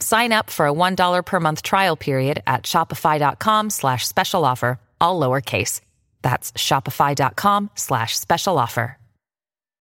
[0.00, 5.20] Sign up for a $1 per month trial period at shopify.com slash special offer, all
[5.20, 5.80] lowercase.
[6.22, 8.98] That's shopify.com slash special offer.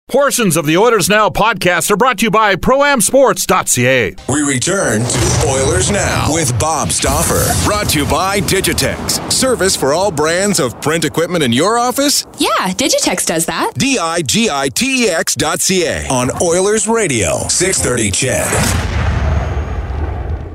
[0.08, 4.16] Portions of the Oilers Now podcast are brought to you by ProAmSports.ca.
[4.30, 7.44] We return to Oilers Now with Bob Stauffer.
[7.68, 9.30] Brought to you by Digitex.
[9.30, 12.24] Service for all brands of print equipment in your office?
[12.38, 13.72] Yeah, Digitex does that.
[13.74, 18.97] D I G I T E X dot C A on Oilers Radio, 630 CHED.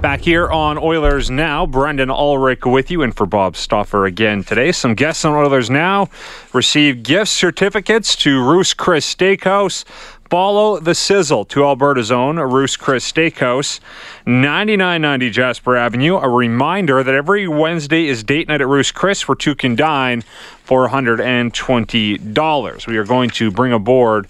[0.03, 4.73] Back here on Oilers Now, Brendan Ulrich with you, and for Bob Stauffer again today.
[4.73, 6.09] Some guests on Oilers Now
[6.51, 9.85] receive gift certificates to Ruth's Chris Steakhouse.
[10.29, 13.79] Follow the sizzle to Alberta's own Ruth's Chris Steakhouse,
[14.25, 16.17] 9990 Jasper Avenue.
[16.17, 20.21] A reminder that every Wednesday is date night at Ruth's Chris where two can dine
[20.65, 22.87] for $120.
[22.87, 24.27] We are going to bring aboard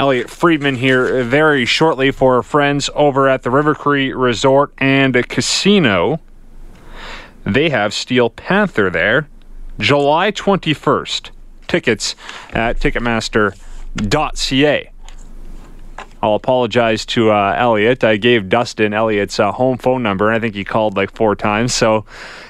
[0.00, 6.20] Elliotte Friedman here very shortly for friends over at the River Cree Resort and Casino.
[7.44, 9.28] They have Steel Panther there,
[9.78, 11.32] July 21st.
[11.68, 12.16] Tickets
[12.54, 14.90] at Ticketmaster.ca.
[16.22, 18.02] I'll apologize to uh, Elliotte.
[18.02, 21.36] I gave Dustin Elliotte's uh, home phone number, and I think he called like four
[21.36, 22.06] times, so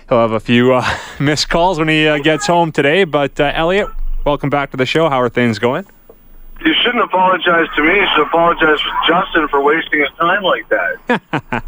[0.09, 0.89] he'll have a few uh,
[1.19, 3.03] missed calls when he uh, gets home today.
[3.03, 3.91] But uh, Elliotte,
[4.25, 5.09] welcome back to the show.
[5.09, 5.85] How are things going?
[6.65, 7.95] You shouldn't apologize to me.
[7.95, 11.65] You should apologize to Justin for wasting his time like that.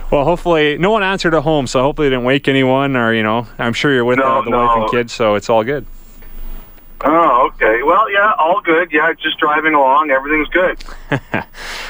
[0.10, 3.22] well, hopefully, no one answered at home, so hopefully, it didn't wake anyone, or you
[3.22, 4.58] know, I'm sure you're with No, uh, the no.
[4.58, 5.86] wife and kids, so it's all good.
[7.04, 7.82] Oh, okay.
[7.84, 8.90] Well, yeah, all good.
[8.90, 10.10] Yeah, just driving along.
[10.10, 10.84] Everything's good.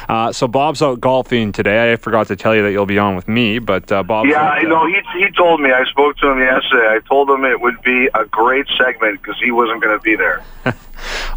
[0.09, 1.93] Uh, so Bob's out golfing today.
[1.93, 4.43] I forgot to tell you that you'll be on with me, but uh, Bob's yeah,
[4.43, 4.87] I uh, know.
[4.87, 5.71] He he told me.
[5.71, 6.89] I spoke to him yesterday.
[6.89, 10.17] I told him it would be a great segment because he wasn't going to be
[10.17, 10.43] there.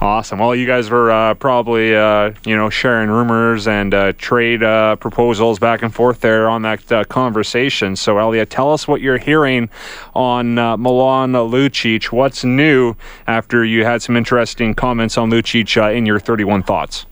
[0.02, 0.40] Awesome.
[0.40, 4.96] Well, you guys were uh, probably, uh, you know, sharing rumors and uh, trade uh,
[4.96, 7.96] proposals back and forth there on that uh, conversation.
[7.96, 9.70] So, Elliotte, tell us what you're hearing
[10.16, 12.06] on uh, Milan Lucic.
[12.06, 12.96] What's new
[13.28, 17.06] after you had some interesting comments on Lucic in your 31 thoughts?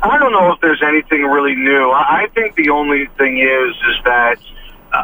[0.00, 1.90] I don't know if there's anything really new.
[1.90, 4.36] I think the only thing is is that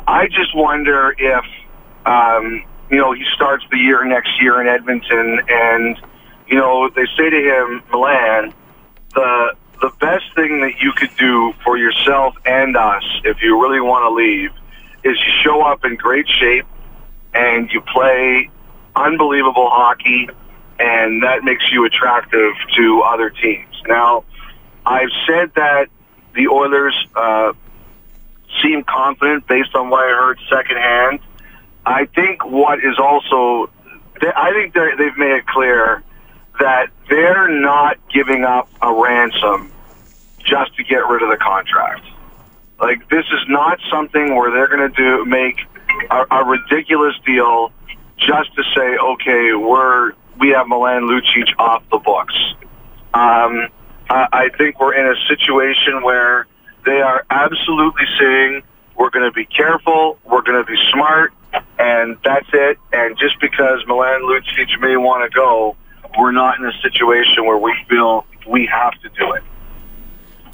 [0.07, 1.45] I just wonder if
[2.07, 6.01] um, you know he starts the year next year in Edmonton, and
[6.51, 8.53] you know they say to him, Milan,
[9.15, 13.81] the the best thing that you could do for yourself and us, if you really
[13.81, 14.51] want to leave,
[15.05, 16.67] is you show up in great shape
[17.33, 18.51] and you play
[18.95, 20.29] unbelievable hockey,
[20.79, 23.75] and that makes you attractive to other teams.
[23.87, 24.25] Now.
[24.87, 25.89] I've said that
[26.35, 27.53] the Oilers uh,
[28.63, 31.21] seem confident based on what I heard secondhand.
[31.85, 33.71] I think what is also,
[34.23, 36.03] I think they've made it clear
[36.61, 39.73] that they're not giving up a ransom
[40.45, 42.07] just to get rid of the contract.
[42.79, 45.57] Like this is not something where they're going to do make
[46.11, 47.73] a, a ridiculous deal
[48.17, 52.35] just to say, okay, we're we have Milan Lucic off the books.
[53.13, 53.69] Um,
[54.09, 56.47] I I think we're in a situation where
[56.87, 58.63] they are absolutely saying
[58.97, 61.33] we're going to be careful, we're going to be smart,
[61.79, 62.79] and that's it.
[62.93, 65.77] And just because Milan Lucic may want to go,
[66.19, 69.43] we're not in a situation where we feel we have to do it.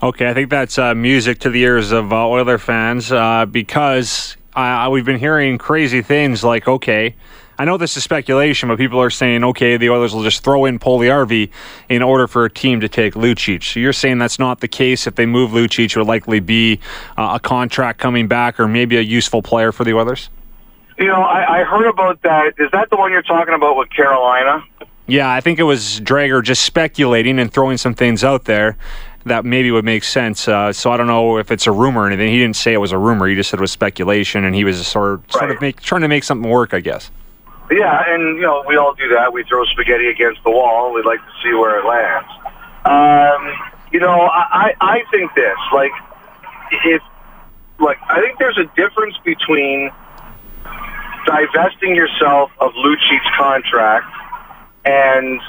[0.03, 4.37] Okay, I think that's uh, music to the ears of uh, Oiler fans uh, because
[4.55, 7.15] uh, we've been hearing crazy things like, okay,
[7.59, 10.67] I know this is speculation, but people are saying, okay, the Oilers will just throw
[10.67, 11.51] in Puljujarvi
[11.89, 13.63] in order for a team to take Lucic.
[13.63, 15.07] So you're saying that's not the case.
[15.07, 16.81] If they move Lucic, it would likely be
[17.17, 20.29] uh, a contract coming back or maybe a useful player for the Oilers?
[20.99, 22.55] You know, I, I heard about that.
[22.59, 24.63] Is that the one you're talking about with Carolina?
[25.07, 28.77] Yeah, I think it was Dreger just speculating and throwing some things out there
[29.25, 30.49] that maybe would make sense.
[30.49, 32.31] Uh, so I don't know if it's a rumor or anything.
[32.31, 33.27] He didn't say it was a rumor.
[33.27, 36.03] He just said it was speculation, and he was sort of, sort of make, trying
[36.03, 37.11] to make something work, I guess.
[37.71, 39.33] Yeah, and you know we all do that.
[39.33, 40.93] We throw spaghetti against the wall.
[40.93, 42.29] We'd like to see where it lands.
[42.85, 45.91] Um, you know, I, I think this like
[46.85, 47.03] if
[47.81, 49.91] like I think there's a difference between
[51.27, 54.07] divesting yourself of Lucic's contract
[54.87, 55.41] and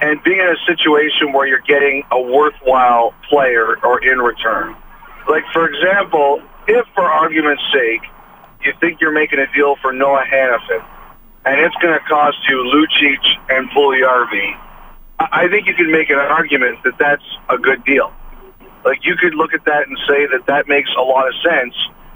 [0.00, 4.74] and being in a situation where you're getting a worthwhile player or in return.
[5.28, 8.02] Like for example, if for argument's sake
[8.64, 10.84] you think you're making a deal for Noah Hanifin,
[11.44, 13.18] and it's going to cost you Lucic
[13.48, 14.58] and Puljujarvi,
[15.18, 18.12] I think you can make an argument that that's a good deal.
[18.84, 21.74] Like you could look at that and say that that makes a lot of sense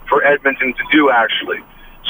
[0.09, 1.59] for Edmonton to do actually.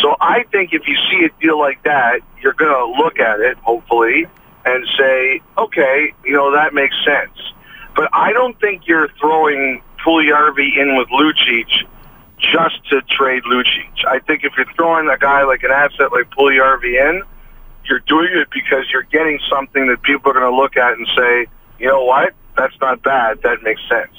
[0.00, 3.40] So I think if you see a deal like that, you're going to look at
[3.40, 4.26] it, hopefully,
[4.64, 7.36] and say, okay, you know, that makes sense.
[7.94, 11.86] But I don't think you're throwing Puljujarvi in with Lucic
[12.38, 14.04] just to trade Lucic.
[14.06, 17.22] I think if you're throwing a guy like an asset like Puljujarvi in,
[17.88, 21.06] you're doing it because you're getting something that people are going to look at and
[21.16, 21.46] say,
[21.78, 23.40] you know what, that's not bad.
[23.42, 24.16] That makes sense.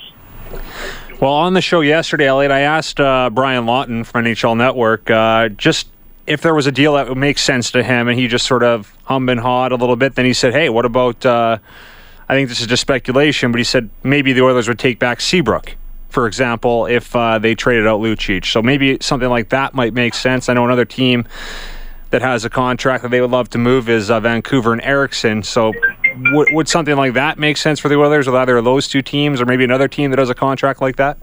[1.19, 5.49] Well, on the show yesterday, Elliotte, I asked uh, Brian Lawton from NHL Network uh,
[5.49, 5.87] just
[6.27, 8.63] if there was a deal that would make sense to him, and he just sort
[8.63, 10.15] of hummed and hawed a little bit.
[10.15, 11.57] Then he said, "Hey, what about?" Uh,
[12.29, 15.21] I think this is just speculation, but he said maybe the Oilers would take back
[15.21, 15.75] Seabrook
[16.09, 18.45] for example, if uh, they traded out Lucic.
[18.45, 20.49] So maybe something like that might make sense.
[20.49, 21.27] I know another team
[22.09, 25.43] that has a contract that they would love to move is uh, Vancouver and Eriksson.
[25.43, 25.73] So
[26.23, 29.01] w- would something like that make sense for the Oilers with either of those two
[29.01, 31.17] teams or maybe another team that has a contract like that?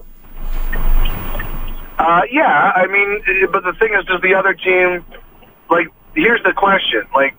[1.97, 5.05] Uh, yeah, I mean, but the thing is, does the other team,
[5.69, 7.03] like, here's the question.
[7.13, 7.35] Like,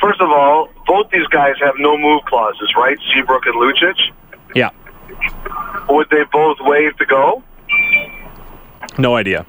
[0.00, 2.98] first of all, both these guys have no move clauses, right?
[3.12, 3.96] Seabrook and Lucic?
[4.54, 4.70] Yeah.
[5.88, 7.42] Would they both waive to go?
[8.96, 9.46] No idea.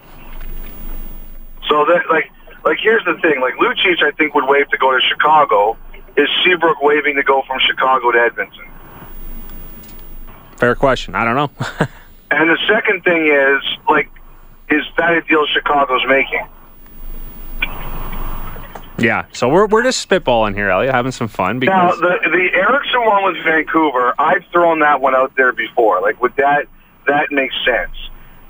[1.67, 2.31] So that like
[2.65, 3.39] like here's the thing.
[3.41, 5.77] Like Lucic, I think would waive to go to Chicago.
[6.19, 8.65] Is Seabrook waving to go from Chicago to Edmonton?
[10.57, 11.15] Fair question.
[11.15, 11.49] I don't know.
[12.31, 14.11] and the second thing is like,
[14.69, 16.45] is that a deal Chicago's making?
[18.97, 21.57] Yeah, so we're we're just spitballing here, Elliotte, having some fun.
[21.57, 26.01] Because now the the Eriksson one with Vancouver, I've thrown that one out there before.
[26.01, 26.65] Like with that,
[27.07, 27.95] that makes sense.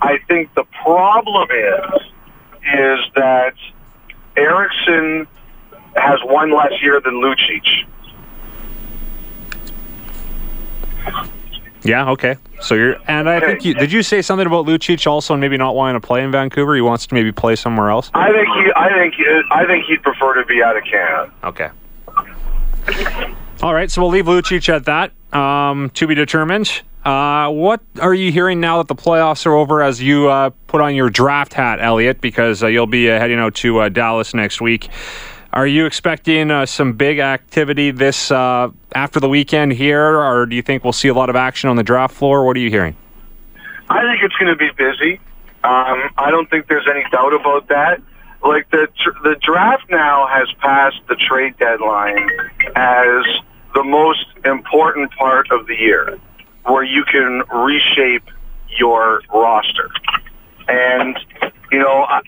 [0.01, 2.01] I think the problem is
[2.63, 3.53] is that
[4.35, 5.27] Eriksson
[5.99, 7.85] has one less year than Lucic.
[11.83, 12.11] Yeah.
[12.11, 12.35] Okay.
[12.61, 13.91] So you're, and I think you did.
[13.91, 16.75] You say something about Lucic also, and maybe not wanting to play in Vancouver.
[16.75, 18.11] He wants to maybe play somewhere else.
[18.13, 18.71] I think he.
[18.75, 19.15] I think.
[19.51, 21.31] I think he'd prefer to be out of Canada.
[21.43, 21.69] Okay.
[23.61, 23.89] All right.
[23.89, 25.13] So we'll leave Lucic at that.
[25.33, 26.81] Um, to be determined.
[27.05, 30.81] Uh, what are you hearing now that the playoffs are over as you uh, put
[30.81, 32.19] on your draft hat, Elliotte?
[32.19, 34.89] Because uh, you'll be uh, heading out to uh, Dallas next week.
[35.51, 40.55] Are you expecting uh, some big activity this uh, after the weekend here, or do
[40.55, 42.45] you think we'll see a lot of action on the draft floor?
[42.45, 42.95] What are you hearing?
[43.89, 45.19] I think it's going to be busy.
[45.63, 47.99] Um, I don't think there's any doubt about that.
[48.43, 48.87] Like the
[49.23, 52.29] the draft now has passed the trade deadline
[52.75, 53.25] as
[53.73, 56.19] the most important part of the year,
[56.63, 58.23] where you can reshape
[58.77, 59.89] your roster.
[60.67, 61.18] And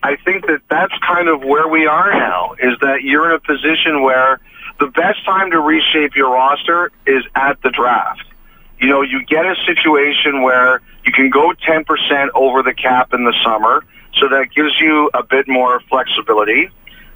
[0.04, 3.40] I, think that that's kind of where we are now, is that you're in a
[3.40, 4.40] position where
[4.80, 8.24] the best time to reshape your roster is at the draft.
[8.80, 13.24] You know, you get a situation where you can go 10% over the cap in
[13.24, 13.84] the summer,
[14.16, 16.70] so that gives you a bit more flexibility.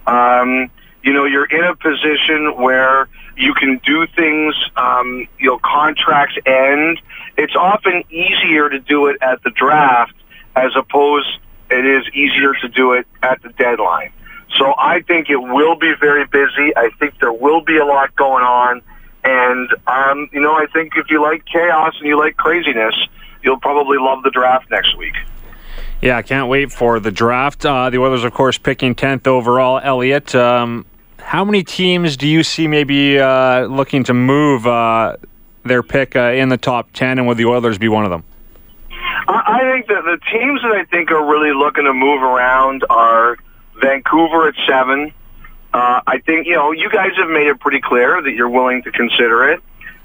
[0.08, 0.70] Um,
[1.04, 3.08] you know, you're in a position where
[3.38, 7.02] you can do things, um, you know, contracts end.
[7.38, 10.14] It's often easier to do it at the draft
[10.56, 14.12] as opposed it is easier to do it at the deadline.
[14.58, 16.76] So I think it will be very busy.
[16.76, 18.82] I think there will be a lot going on.
[19.24, 22.96] And, um, you know, I think if you like chaos and you like craziness,
[23.44, 25.16] you'll probably love the draft next week.
[26.02, 27.66] Yeah, I can't wait for the draft.
[27.66, 29.80] Uh, the Oilers, of course, picking 10th overall.
[29.80, 30.86] Elliotte, um,
[31.20, 35.18] how many teams do you see maybe uh, looking to move uh,
[35.64, 38.24] their pick uh, in the top 10, and would the Oilers be one of them?
[39.28, 43.38] I think that the teams that I think are really looking to move around are
[43.82, 45.14] Vancouver at seven.
[45.74, 48.84] Uh, I think, you know, you guys have made it pretty clear that you're willing
[48.84, 49.62] to consider it.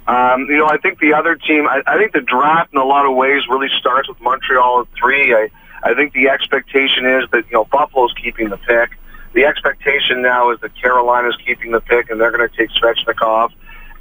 [0.09, 2.85] Um, you know, I think the other team, I, I think the draft in a
[2.85, 5.35] lot of ways really starts with Montreal at three.
[5.35, 5.49] I,
[5.83, 8.99] I think the expectation is that, you know, Buffalo's keeping the pick.
[9.33, 13.50] The expectation now is that Carolina's keeping the pick and they're going to take Svechnikov.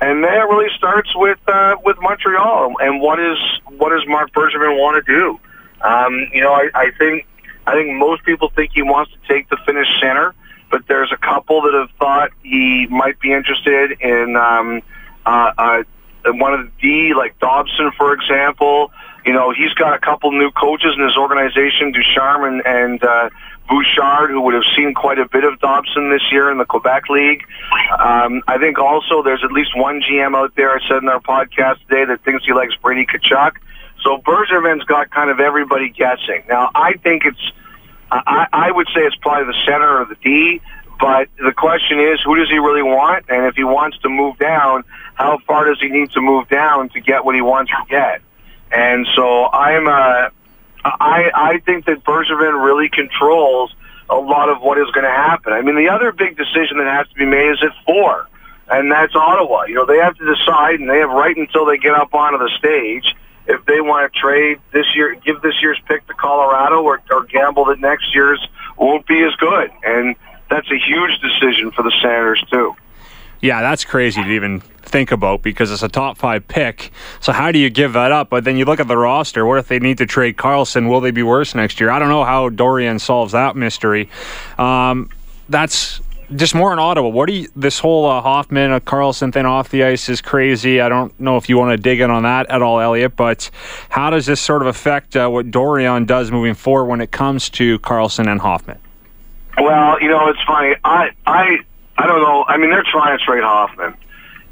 [0.01, 3.37] And then it really starts with uh, with Montreal and what is
[3.77, 5.39] what does Marc Bergevin want to do?
[5.81, 7.25] Um, you know, I, I think
[7.67, 10.33] I think most people think he wants to take the Finnish center,
[10.71, 14.81] but there's a couple that have thought he might be interested in um,
[15.25, 15.83] uh, uh,
[16.27, 18.91] one of the D, like Dobson, for example.
[19.25, 23.29] You know, he's got a couple new coaches in his organization, Ducharme and, and uh,
[23.69, 27.03] Bouchard, who would have seen quite a bit of Dobson this year in the Quebec
[27.09, 27.45] League.
[27.97, 31.19] Um, I think also there's at least one GM out there, I said in our
[31.19, 33.57] podcast today, that thinks he likes Brady Tkachuk.
[34.01, 36.43] So Bergevin's got kind of everybody guessing.
[36.47, 37.51] Now, I think it's,
[38.11, 40.61] I, I would say it's probably the center or the D,
[40.99, 43.25] but the question is, who does he really want?
[43.29, 44.83] And if he wants to move down,
[45.13, 48.21] how far does he need to move down to get what he wants to get?
[48.71, 50.29] And so I'm, uh,
[51.19, 53.73] I, I think that Bergevin really controls
[54.09, 55.53] a lot of what is going to happen.
[55.53, 58.27] I mean, the other big decision that has to be made is at four,
[58.69, 59.65] and that's Ottawa.
[59.65, 62.39] You know, they have to decide, and they have right until they get up onto
[62.39, 63.15] the stage
[63.47, 67.23] if they want to trade this year, give this year's pick to Colorado, or, or
[67.25, 68.39] gamble that next year's
[68.77, 69.71] won't be as good.
[69.83, 70.15] And
[70.49, 72.75] that's a huge decision for the Senators too.
[73.41, 76.91] Yeah, that's crazy to even think about because it's a top five pick.
[77.21, 78.29] So how do you give that up?
[78.29, 79.45] But then you look at the roster.
[79.45, 80.89] What if they need to trade Karlsson?
[80.89, 81.89] Will they be worse next year?
[81.89, 84.09] I don't know how Dorion solves that mystery.
[84.57, 85.09] Um,
[85.47, 86.01] that's
[86.35, 87.09] just more in Ottawa.
[87.09, 90.81] What do you, this whole uh, Hoffman, uh, Karlsson thing off the ice is crazy.
[90.81, 93.15] I don't know if you want to dig in on that at all, Elliotte.
[93.15, 93.49] But
[93.89, 97.49] how does this sort of affect uh, what Dorion does moving forward when it comes
[97.51, 98.79] to Karlsson and Hoffman?
[99.57, 100.75] Well, you know, it's funny.
[100.83, 101.59] I I
[101.99, 102.45] I don't know.
[102.47, 103.93] I mean, they're trying to trade Hoffman.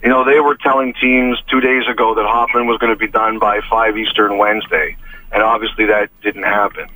[0.04, 3.08] You know, they were telling teams two days ago that Hoffman was going to be
[3.08, 4.98] done by 5 Eastern Wednesday,
[5.32, 6.90] and obviously that didn't happen.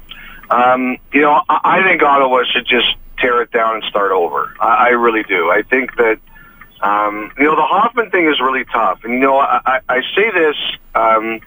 [0.49, 4.53] Um, you know, I, think Ottawa should just tear it down and start over.
[4.59, 5.49] I, really do.
[5.49, 6.19] I think that,
[6.81, 9.05] um, you know, the Hoffman thing is really tough.
[9.05, 10.57] And, you know, I, I, I say this,
[10.93, 11.39] um,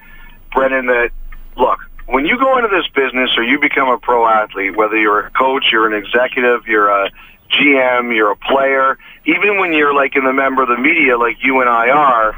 [0.54, 1.10] Brendan, that,
[1.58, 5.26] look, when you go into this business or you become a pro athlete, whether you're
[5.26, 7.10] a coach, you're an executive, you're a
[7.58, 11.36] GM, you're a player, even when you're like in the member of the media like
[11.42, 12.36] you and I are,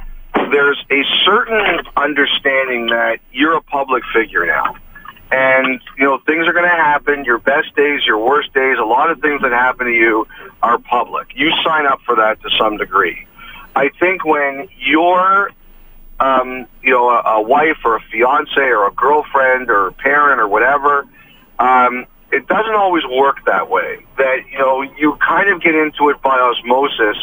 [0.50, 4.76] there's a certain understanding that you're a public figure now.
[5.30, 7.24] And, you know, things are going to happen.
[7.24, 10.28] Your best days, your worst days, a lot of things that happen to you
[10.62, 11.32] are public.
[11.34, 13.26] You sign up for that to some degree.
[13.74, 15.50] I think when you're,
[16.20, 20.40] um, you know, a, a wife or a fiance or a girlfriend or a parent
[20.40, 21.08] or whatever,
[21.58, 22.06] um,
[22.36, 24.04] it doesn't always work that way.
[24.18, 27.16] That, you know, you kind of get into it by osmosis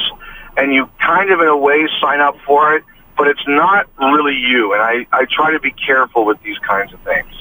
[0.57, 2.83] and you kind of in a way sign up for it,
[3.15, 4.73] but it's not really you.
[4.73, 7.31] And I, I try to be careful with these kinds of things.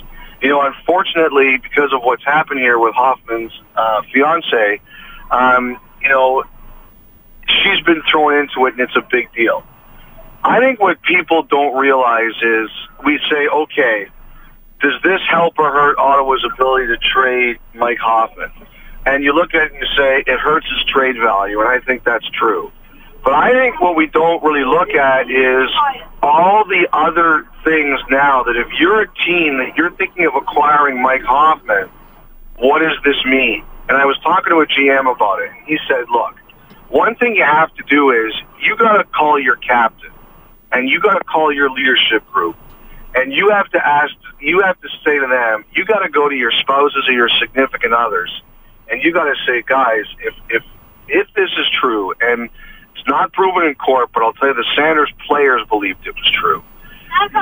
[0.43, 4.81] You know, unfortunately, because of what's happened here with Hoffman's uh, fiance,
[5.31, 6.45] um, you know,
[7.49, 9.65] she's been thrown into it and it's a big deal.
[10.45, 12.69] I think what people don't realize is
[13.03, 14.09] we say, okay,
[14.83, 18.51] does this help or hurt Ottawa's ability to trade Mike Hoffman?
[19.07, 21.79] And you look at it and you say it hurts his trade value, and I
[21.81, 22.71] think that's true.
[23.25, 25.71] But I think what we don't really look at is
[26.23, 31.01] all the other things now that if you're a team that you're thinking of acquiring
[31.01, 31.89] Mike Hoffman,
[32.59, 33.65] what does this mean?
[33.89, 35.51] And I was talking to a GM about it.
[35.67, 36.35] He said, look,
[36.89, 40.11] one thing you have to do is you got to call your captain
[40.73, 42.57] and you got to call your leadership group
[43.15, 46.29] and you have to ask, you have to say to them, you got to go
[46.29, 48.31] to your spouses or your significant others,
[48.91, 50.63] and you got to say, guys, if if
[51.09, 52.49] if this is true, and
[52.97, 56.31] it's not proven in court, but I'll tell you, the Senators players believed it was
[56.41, 56.63] true.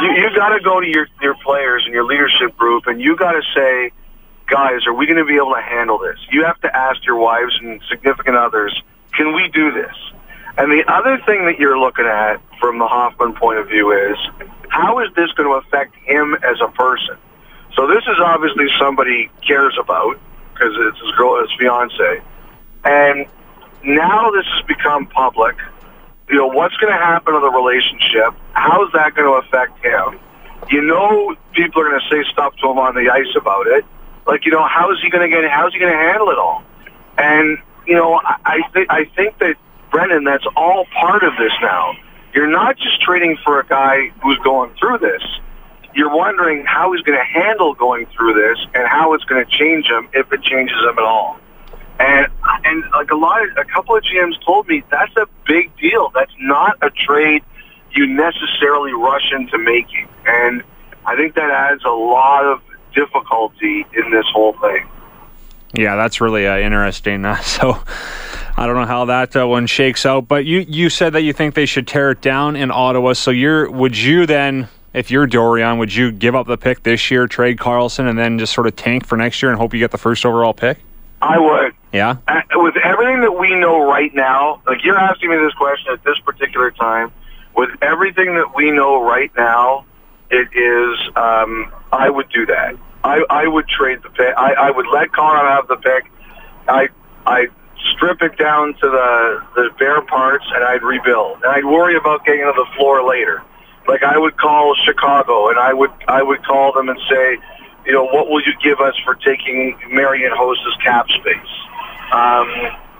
[0.03, 3.17] You, you got to go to your your players and your leadership group, and you
[3.17, 3.93] got to say,
[4.49, 6.19] guys, are we going to be able to handle this?
[6.31, 9.95] You have to ask your wives and significant others, can we do this?
[10.59, 14.17] And the other thing that you're looking at from the Hoffman point of view is
[14.69, 17.17] how is this going to affect him as a person?
[17.77, 20.19] So this is obviously somebody cares about
[20.53, 22.23] because it's his girl, his fiance,
[22.85, 23.27] and
[23.85, 25.57] now this has become public.
[26.29, 28.35] You know what's going to happen to the relationship?
[28.53, 30.21] How is that going to affect him?
[30.71, 33.85] You know, people are going to say stuff to him on the ice about it.
[34.27, 35.49] Like, you know, how is he going to get?
[35.51, 36.63] How is he going to handle it all?
[37.19, 39.57] And you know, I, I think I think that
[39.91, 41.95] Brendan, that's all part of this now.
[42.35, 45.23] You're not just trading for a guy who's going through this.
[45.95, 49.51] You're wondering how he's going to handle going through this and how it's going to
[49.51, 51.39] change him if it changes him at all.
[51.99, 52.29] And
[52.65, 56.11] and like a lot, of, a couple of GMs told me that's a big deal.
[56.15, 57.43] That's not a trade
[57.93, 60.63] you necessarily rush into making, and
[61.05, 62.63] I think that adds a lot of
[62.95, 64.89] difficulty in this whole thing.
[65.73, 67.25] Yeah, that's really uh, interesting.
[67.31, 67.79] Uh, so
[68.57, 71.33] I don't know how that uh, one shakes out, but you you said that you
[71.33, 73.13] think they should tear it down in Ottawa.
[73.13, 77.11] So you're would you then, if you're Dorion, would you give up the pick this
[77.11, 79.81] year, trade Karlsson, and then just sort of tank for next year and hope you
[79.81, 80.79] get the first overall pick?
[81.23, 81.75] I would.
[81.93, 82.17] Yeah.
[82.27, 86.03] Uh, with everything that we know right now, like you're asking me this question at
[86.05, 87.13] this particular time,
[87.55, 89.85] with everything that we know right now,
[90.31, 90.99] it is.
[91.17, 92.77] Um, I would do that.
[93.03, 94.35] I, I would trade the pick.
[94.37, 96.11] I, I would let Colorado have the pick.
[96.69, 96.89] I
[97.27, 97.49] I
[97.95, 101.43] strip it down to the the bare parts, and I'd rebuild.
[101.43, 103.43] And I'd worry about getting to the floor later.
[103.89, 107.39] Like I would call Chicago, and I would I would call them and say,
[107.87, 111.55] you know, what will you give us for taking Marian Hossa's cap space?
[112.13, 112.49] Um,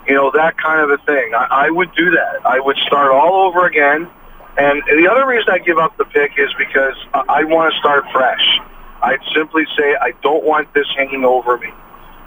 [0.07, 1.33] you know, that kind of a thing.
[1.35, 2.45] I, I would do that.
[2.45, 4.09] I would start all over again.
[4.57, 7.79] And the other reason I give up the pick is because I, I want to
[7.79, 8.59] start fresh.
[9.01, 11.69] I'd simply say I don't want this hanging over me.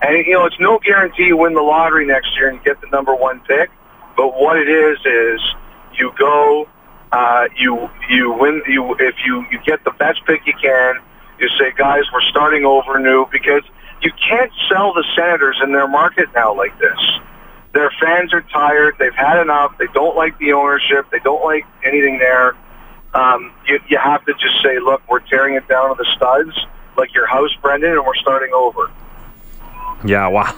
[0.02, 2.88] And, you know, it's no guarantee you win the lottery next year and get the
[2.88, 3.71] number one pick.
[4.16, 5.40] But what it is, is
[5.99, 6.69] you go,
[7.12, 10.97] uh, you, you win, you, if you, you get the best pick you can,
[11.38, 13.62] you say, guys, we're starting over new because
[14.02, 16.99] you can't sell the Senators in their market now like this.
[17.73, 18.95] Their fans are tired.
[18.99, 19.76] They've had enough.
[19.78, 21.07] They don't like the ownership.
[21.11, 22.54] They don't like anything there.
[23.14, 26.66] Um, you, you have to just say, look, we're tearing it down to the studs,
[26.97, 28.90] like your house, Brendan, and we're starting over.
[30.04, 30.54] Yeah, wow.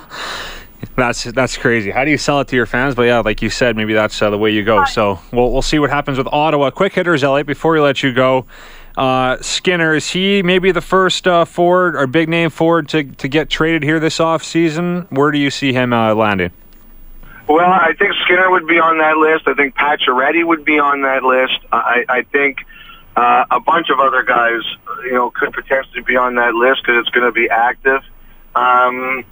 [0.97, 1.91] That's that's crazy.
[1.91, 2.95] How do you sell it to your fans?
[2.95, 4.85] But yeah, like you said, maybe that's uh, the way you go.
[4.85, 6.71] So we'll we'll see what happens with Ottawa.
[6.71, 7.47] Quick hitters, Elliotte.
[7.47, 8.47] Before we let you go,
[8.97, 13.29] uh, Skinner is he maybe the first uh, forward or big name forward to to
[13.29, 15.07] get traded here this off season?
[15.11, 16.53] Where do you see him uh, landing?
[17.49, 19.47] Well, I think Skinner would be on that list.
[19.47, 21.59] I think Pacioretty would be on that list.
[21.71, 22.59] I, I think
[23.15, 24.63] uh, a bunch of other guys,
[25.05, 28.03] you know, could potentially be on that list because it's going to be active.
[28.57, 29.25] Um,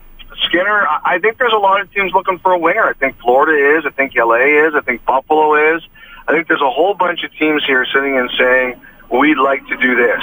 [0.44, 2.84] Skinner, I think there's a lot of teams looking for a winger.
[2.84, 3.84] I think Florida is.
[3.84, 4.74] I think LA is.
[4.74, 5.82] I think Buffalo is.
[6.26, 8.80] I think there's a whole bunch of teams here sitting and saying,
[9.12, 10.22] we'd like to do this.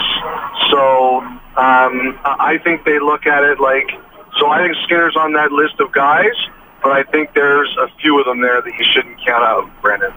[0.72, 3.92] So um, I think they look at it like,
[4.40, 6.36] so I think Skinner's on that list of guys,
[6.82, 10.14] but I think there's a few of them there that you shouldn't count out, Brendan.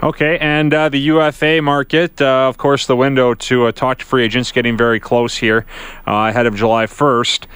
[0.00, 4.04] Okay, and uh, the UFA market, uh, of course, the window to uh, talk to
[4.04, 5.66] free agents getting very close here
[6.06, 7.46] uh, ahead of July 1st.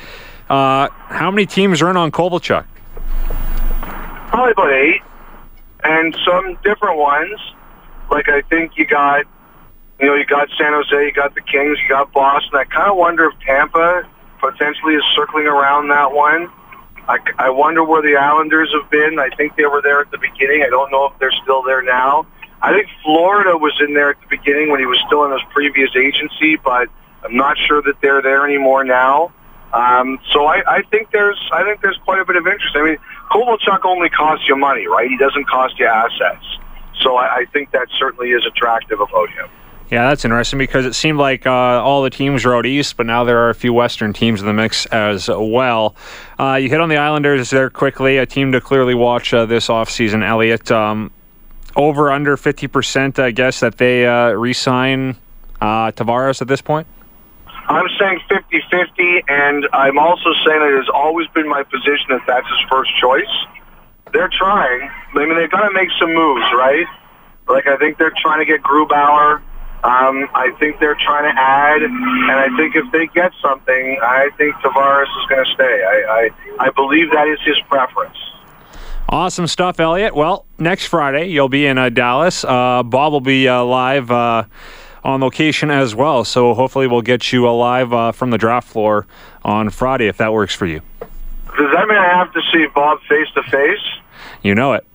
[0.50, 2.66] Uh, how many teams are in on Kovalchuk?
[4.28, 5.02] Probably about eight,
[5.84, 7.38] and some different ones.
[8.10, 9.24] Like I think you got,
[10.00, 12.50] you know, you got San Jose, you got the Kings, you got Boston.
[12.54, 14.02] I kind of wonder if Tampa
[14.40, 16.50] potentially is circling around that one.
[17.08, 19.18] I, I wonder where the Islanders have been.
[19.18, 20.62] I think they were there at the beginning.
[20.62, 22.26] I don't know if they're still there now.
[22.60, 25.40] I think Florida was in there at the beginning when he was still in his
[25.50, 26.88] previous agency, but
[27.24, 29.32] I'm not sure that they're there anymore now.
[29.72, 32.76] Um, so I, I think there's I think there's quite a bit of interest.
[32.76, 32.98] I mean,
[33.30, 35.08] Kovalchuk only costs you money, right?
[35.08, 36.44] He doesn't cost you assets.
[37.00, 39.48] So I, I think that certainly is attractive about him.
[39.92, 43.04] Yeah, that's interesting because it seemed like uh, all the teams were out east, but
[43.04, 45.94] now there are a few Western teams in the mix as well.
[46.40, 49.68] Uh, you hit on the Islanders there quickly, a team to clearly watch uh, this
[49.68, 50.70] offseason, Elliotte.
[50.70, 51.10] Um,
[51.76, 55.14] over under 50%, I guess, that they uh, re sign
[55.60, 56.86] uh, Tavares at this point?
[57.68, 62.48] I'm saying 50-50, and I'm also saying it has always been my position that that's
[62.48, 63.28] his first choice.
[64.14, 64.88] They're trying.
[64.88, 66.86] I mean, they've got to make some moves, right?
[67.46, 69.42] Like, I think they're trying to get Grubauer.
[69.84, 74.30] Um, I think they're trying to add, and I think if they get something, I
[74.36, 75.84] think Tavares is going to stay.
[75.84, 78.16] I, I, I believe that is his preference.
[79.08, 80.14] Awesome stuff, Elliotte.
[80.14, 82.44] Well, next Friday you'll be in uh, Dallas.
[82.44, 84.44] Uh, Bob will be uh, live uh,
[85.02, 89.06] on location as well, so hopefully we'll get you alive uh, from the draft floor
[89.44, 90.80] on Friday if that works for you.
[91.00, 93.82] Does that mean I have to see Bob face to face?
[94.42, 94.86] You know it.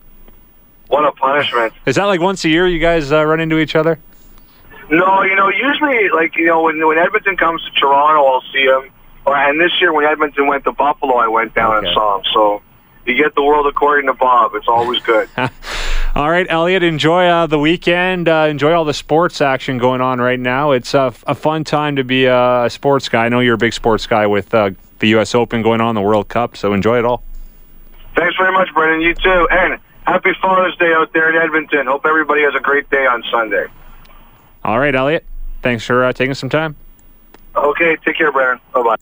[0.88, 1.74] What a punishment!
[1.86, 4.00] Is that like once a year you guys uh, run into each other?
[4.90, 8.64] No, you know, usually, like you know, when when Edmonton comes to Toronto, I'll see
[8.64, 8.90] him.
[9.26, 11.88] And this year, when Edmonton went to Buffalo, I went down Okay.
[11.88, 12.24] and saw him.
[12.34, 12.62] So
[13.06, 14.52] you get the world according to Bob.
[14.56, 15.30] It's always good.
[16.16, 18.28] All right, Elliotte, enjoy uh, the weekend.
[18.30, 20.72] Uh, enjoy all the sports action going on right now.
[20.72, 23.26] It's a, a fun time to be a, a sports guy.
[23.26, 25.36] I know you're a big sports guy with uh, the U.S.
[25.36, 27.22] Open going on, the World Cup, so enjoy it all.
[28.16, 29.02] Thanks very much, Brendan.
[29.02, 29.48] You too.
[29.52, 31.86] And happy Father's Day out there in Edmonton.
[31.86, 33.66] Hope everybody has a great day on Sunday.
[34.68, 35.24] All right, Elliotte,
[35.62, 36.76] thanks for uh, taking some time.
[37.56, 38.60] Okay, take care, Brendan.
[38.74, 38.96] Bye bye.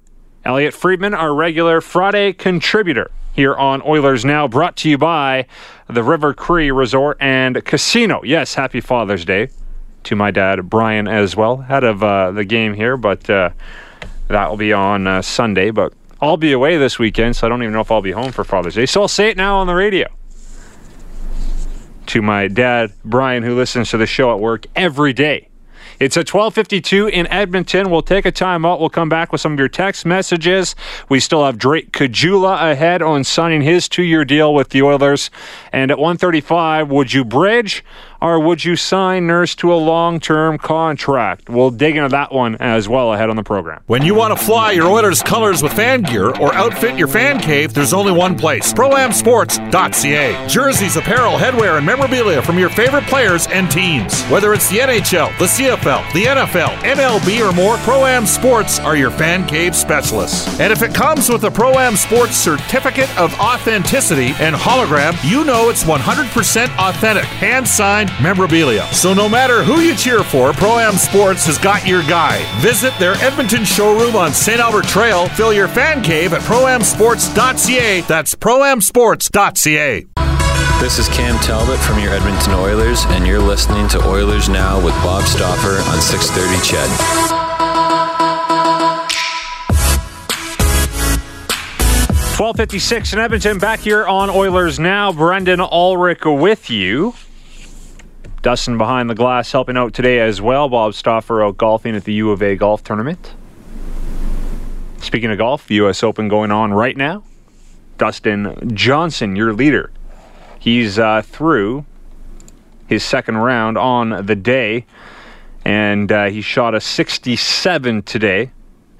[0.46, 5.48] Elliotte Friedman, our regular Friday contributor here on Oilers Now, brought to you by
[5.88, 8.22] the River Cree Resort and Casino.
[8.24, 9.50] Yes, happy Father's Day
[10.04, 11.58] to my dad, Brian, as well.
[11.58, 13.50] Head of uh, the game here, but uh,
[14.28, 15.72] that will be on uh, Sunday.
[15.72, 18.32] But I'll be away this weekend, so I don't even know if I'll be home
[18.32, 18.86] for Father's Day.
[18.86, 20.08] So I'll say it now on the radio.
[22.06, 25.50] to my dad, Brian, who listens to the show at work every day.
[26.00, 27.90] It's at 12:52 in Edmonton.
[27.90, 28.80] We'll take a time out.
[28.80, 30.76] We'll come back with some of your text messages.
[31.10, 35.30] We still have Drake Caggiula ahead on signing his two-year deal with the Oilers.
[35.72, 37.84] And at 1:35, would you bridge
[38.26, 41.48] or would you sign Nurse to a long-term contract?
[41.48, 43.84] We'll dig into that one as well ahead on the program.
[43.86, 47.40] When you want to fly your Oilers colors with fan gear or outfit your fan
[47.40, 50.48] cave, there's only one place ProAmSports.ca.
[50.48, 54.24] Jerseys, apparel, headwear, and memorabilia from your favorite players and teams.
[54.24, 59.12] Whether it's the NHL, the CFL, the NFL, MLB, or more, ProAm Sports are your
[59.12, 60.60] fan cave specialists.
[60.60, 65.70] And if it comes with a ProAm Sports certificate of authenticity and hologram, you know
[65.70, 68.86] it's 100% authentic, hand signed memorabilia.
[68.94, 72.44] So no matter who you cheer for, Pro-Am Sports has got your guy.
[72.62, 74.60] Visit their Edmonton showroom on St.
[74.60, 75.28] Albert Trail.
[75.30, 78.02] Fill your fan cave at proamsports.ca.
[78.02, 80.06] That's proamsports.ca.
[80.82, 84.94] This is Cam Talbot from your Edmonton Oilers, and you're listening to Oilers Now with
[84.96, 87.46] Bob Stauffer on 630 CHED.
[92.38, 95.14] 1256 in Edmonton, back here on Oilers Now.
[95.14, 97.14] Brendan Ulrich with you.
[98.46, 100.70] Dustin behind the glass helping out today as well.
[100.70, 103.34] Bob Stauffer out golfing at the U of A golf tournament.
[105.00, 106.04] Speaking of golf, U.S.
[106.04, 107.24] Open going on right now.
[107.98, 109.90] Dustin Johnson, your leader.
[110.60, 111.86] He's uh, through
[112.86, 114.86] his second round on the day,
[115.66, 118.52] and uh, he shot a 67 today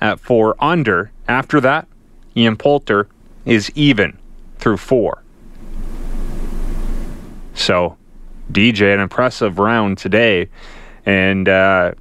[0.02, 1.12] at four under.
[1.28, 1.88] After that,
[2.36, 3.10] Ian Poulter
[3.46, 4.18] is even
[4.58, 5.22] through four.
[7.54, 7.98] So,
[8.52, 10.50] DJ, an impressive round today,
[11.06, 11.94] and uh,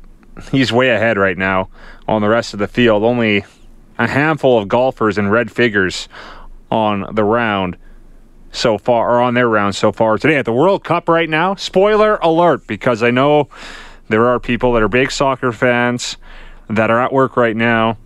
[0.51, 1.69] he's way ahead right now
[2.07, 3.03] on the rest of the field.
[3.03, 3.45] Only
[3.99, 6.09] a handful of golfers in red figures
[6.71, 7.77] on the round
[8.51, 11.55] so far, or on their round so far today at the World Cup right now.
[11.57, 13.49] Spoiler alert, because I know
[14.09, 16.17] there are people that are big soccer fans
[16.69, 17.99] that are at work right now.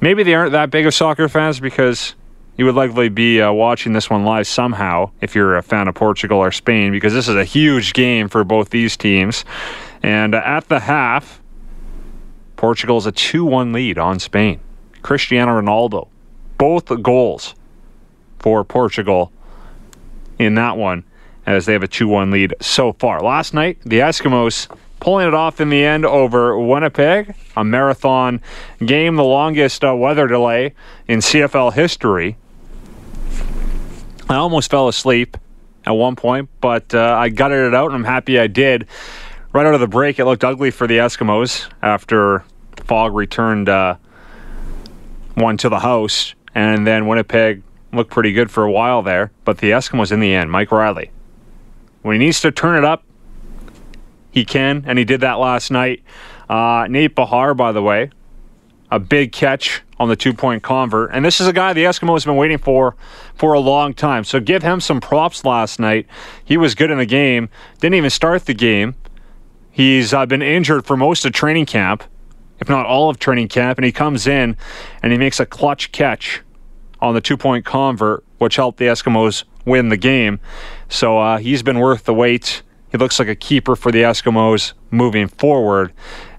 [0.00, 2.14] Maybe they aren't that big of soccer fans because
[2.58, 5.94] you would likely be uh, watching this one live somehow if you're a fan of
[5.94, 9.44] Portugal or Spain, because this is a huge game for both these teams.
[10.02, 11.40] And uh, at the half,
[12.56, 14.58] Portugal's a 2 1 lead on Spain.
[15.02, 16.08] Cristiano Ronaldo,
[16.58, 17.54] both goals
[18.40, 19.32] for Portugal
[20.40, 21.04] in that one
[21.46, 23.20] as they have a 2 1 lead so far.
[23.20, 24.66] Last night, the Eskimos
[24.98, 28.40] pulling it off in the end over Winnipeg, a marathon
[28.84, 30.74] game, the longest uh, weather delay
[31.06, 32.36] in CFL history.
[34.28, 35.38] I almost fell asleep
[35.86, 38.86] at one point, but uh, I gutted it out, and I'm happy I did.
[39.52, 42.44] Right out of the break, it looked ugly for the Eskimos after
[42.84, 43.96] fog returned uh,
[45.34, 47.62] one to the house, and then Winnipeg
[47.92, 49.32] looked pretty good for a while there.
[49.46, 51.10] But the Eskimos in the end, Mike Riley,
[52.02, 53.04] when he needs to turn it up,
[54.30, 56.02] he can, and he did that last night.
[56.50, 58.10] Uh, Nate Behar, by the way,
[58.90, 61.10] a big catch on the two point convert.
[61.12, 62.96] And this is a guy the Eskimos have been waiting for
[63.34, 64.24] for a long time.
[64.24, 66.06] So give him some props last night.
[66.44, 67.48] He was good in the game,
[67.80, 68.94] didn't even start the game.
[69.70, 72.02] He's uh, been injured for most of training camp,
[72.58, 74.56] if not all of training camp, and he comes in
[75.02, 76.42] and he makes a clutch catch
[77.00, 80.40] on the two point convert, which helped the Eskimos win the game.
[80.88, 82.62] So uh, he's been worth the wait.
[82.90, 85.92] He looks like a keeper for the Eskimos moving forward,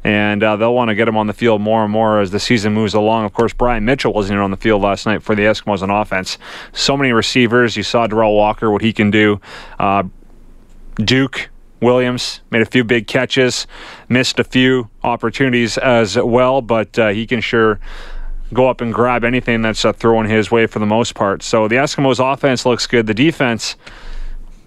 [0.03, 2.39] and uh, they'll want to get him on the field more and more as the
[2.39, 3.25] season moves along.
[3.25, 5.89] Of course, Bryant Mitchell wasn't even on the field last night for the Eskimos on
[5.89, 6.37] offense.
[6.73, 7.75] So many receivers.
[7.75, 9.41] You saw Derel Walker, what he can do.
[9.77, 10.03] Uh,
[10.95, 11.49] Duke
[11.81, 13.67] Williams made a few big catches,
[14.09, 17.79] missed a few opportunities as well, but uh, he can sure
[18.51, 21.43] go up and grab anything that's uh, thrown his way for the most part.
[21.43, 23.07] So the Eskimos' offense looks good.
[23.07, 23.75] The defense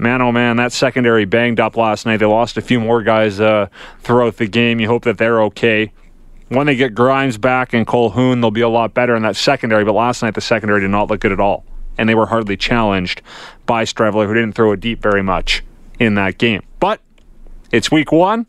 [0.02, 2.18] man, oh man, that secondary banged up last night.
[2.18, 3.68] They lost a few more guys uh,
[4.00, 4.80] throughout the game.
[4.80, 5.92] You hope that they're okay.
[6.48, 9.84] When they get Grymes back and Colquhoun, they'll be a lot better in that secondary.
[9.84, 11.64] But last night, the secondary did not look good at all.
[11.96, 13.22] And they were hardly challenged
[13.64, 15.62] by Streveler, who didn't throw it deep very much
[15.98, 16.62] in that game.
[16.80, 17.00] But
[17.70, 18.46] it's week one.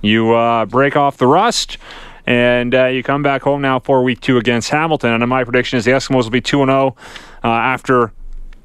[0.00, 1.78] You uh, break off the rust.
[2.24, 5.10] And uh, you come back home now for week two against Hamilton.
[5.10, 6.96] And my prediction is the Eskimos will be 2 0
[7.42, 8.12] uh, after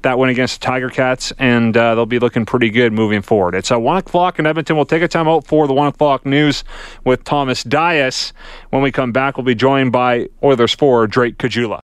[0.02, 3.54] that win against the Tiger Cats, and uh, they'll be looking pretty good moving forward.
[3.54, 4.76] It's at 1 o'clock in Edmonton.
[4.76, 6.64] We'll take a time out for the 1 o'clock news
[7.04, 8.32] with Thomas Dias.
[8.70, 11.76] When we come back, we'll be joined by Oilers forward Drake Caggiula.